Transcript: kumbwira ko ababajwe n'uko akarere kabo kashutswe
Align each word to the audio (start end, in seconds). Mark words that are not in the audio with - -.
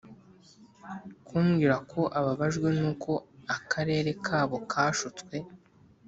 kumbwira 1.25 1.75
ko 1.91 2.01
ababajwe 2.19 2.67
n'uko 2.79 3.11
akarere 3.55 4.09
kabo 4.25 4.57
kashutswe 4.71 5.35